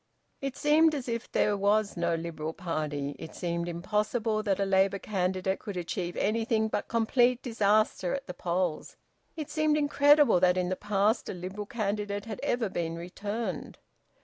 [0.41, 3.15] It seemed as if there was no Liberal party.
[3.19, 8.33] It seemed impossible that a Labour candidate could achieve anything but complete disaster at the
[8.33, 8.97] polls.
[9.35, 13.77] It seemed incredible that in the past a Liberal candidate had ever been returned.